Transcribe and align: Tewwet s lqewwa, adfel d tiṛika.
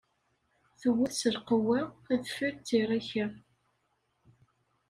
Tewwet 0.79 1.15
s 1.21 1.23
lqewwa, 1.35 1.81
adfel 2.13 2.53
d 2.57 2.63
tiṛika. 2.67 3.25